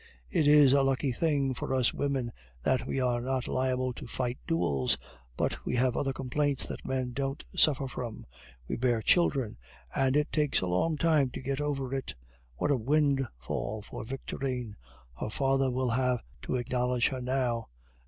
It 0.31 0.47
is 0.47 0.73
a 0.73 0.81
lucky 0.81 1.11
thing 1.11 1.53
for 1.53 1.75
us 1.75 1.93
women 1.93 2.31
that 2.63 2.87
we 2.87 2.99
are 2.99 3.21
not 3.21 3.47
liable 3.47 3.93
to 3.93 4.07
fight 4.07 4.39
duels, 4.47 4.97
but 5.37 5.63
we 5.63 5.75
have 5.75 5.95
other 5.95 6.11
complaints 6.11 6.65
that 6.65 6.83
men 6.83 7.11
don't 7.13 7.43
suffer 7.55 7.87
from. 7.87 8.25
We 8.67 8.77
bear 8.77 9.03
children, 9.03 9.59
and 9.93 10.17
it 10.17 10.31
takes 10.31 10.59
a 10.61 10.65
long 10.67 10.97
time 10.97 11.29
to 11.35 11.39
get 11.39 11.61
over 11.61 11.93
it. 11.93 12.15
What 12.55 12.71
a 12.71 12.77
windfall 12.77 13.83
for 13.83 14.03
Victorine! 14.03 14.75
Her 15.19 15.29
father 15.29 15.69
will 15.69 15.91
have 15.91 16.23
to 16.45 16.55
acknowledge 16.55 17.09
her 17.09 17.21
now!" 17.21 17.67